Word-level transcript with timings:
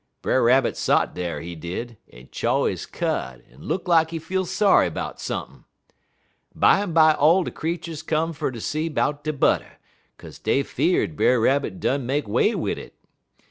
"Brer 0.23 0.41
Rabbit 0.41 0.77
sot 0.77 1.13
dar, 1.13 1.41
he 1.41 1.53
did, 1.53 1.95
en 2.11 2.27
chaw 2.31 2.65
he 2.65 2.75
cud, 2.91 3.43
en 3.51 3.59
look 3.61 3.87
lak 3.87 4.09
he 4.09 4.17
feel 4.17 4.45
sorry 4.47 4.89
'bout 4.89 5.21
sump'n'. 5.21 5.63
Bimeby 6.55 7.15
all 7.19 7.43
de 7.43 7.51
creeturs 7.51 8.01
come 8.01 8.33
fer 8.33 8.49
ter 8.49 8.61
see 8.61 8.89
'bout 8.89 9.23
dey 9.23 9.29
butter, 9.29 9.77
'kaze 10.17 10.39
dey 10.39 10.63
fear'd 10.63 11.15
Brer 11.15 11.39
Rabbit 11.39 11.79
done 11.79 12.07
make 12.07 12.27
way 12.27 12.55
wid 12.55 12.79
it. 12.79 12.95